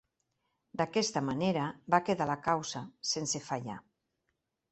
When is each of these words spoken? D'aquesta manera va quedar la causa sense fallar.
D'aquesta 0.79 1.21
manera 1.25 1.65
va 1.95 1.99
quedar 2.07 2.27
la 2.31 2.39
causa 2.49 2.83
sense 3.13 3.45
fallar. 3.51 3.79